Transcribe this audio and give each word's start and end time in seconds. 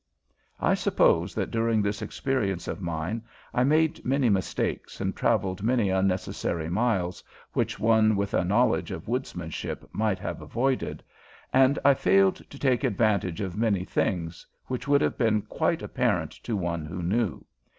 I 0.59 0.73
suppose 0.73 1.35
that 1.35 1.51
during 1.51 1.83
this 1.83 2.01
experience 2.01 2.67
of 2.67 2.81
mine 2.81 3.21
I 3.53 3.63
made 3.63 4.03
many 4.03 4.29
mistakes 4.29 4.99
and 4.99 5.15
traveled 5.15 5.61
many 5.61 5.91
unnecessary 5.91 6.71
miles 6.71 7.23
which 7.53 7.77
one 7.77 8.15
with 8.15 8.33
a 8.33 8.43
knowledge 8.43 8.89
of 8.89 9.07
woodsmanship 9.07 9.87
might 9.93 10.17
have 10.17 10.41
avoided, 10.41 11.03
and 11.53 11.77
I 11.85 11.93
failed 11.93 12.37
to 12.37 12.57
take 12.57 12.83
advantage 12.83 13.41
of 13.41 13.55
many 13.55 13.85
things 13.85 14.43
which 14.65 14.87
would 14.87 15.01
have 15.01 15.19
been 15.19 15.43
quite 15.43 15.83
apparent 15.83 16.31
to 16.45 16.55
one 16.57 16.83
who 16.87 17.03
knew. 17.03 17.45